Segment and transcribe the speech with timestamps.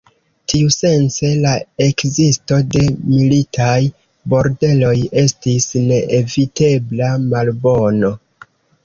[0.51, 1.49] Tiusence la
[1.87, 3.75] ekzisto de militaj
[4.35, 8.11] bordeloj estis neevitebla malbono.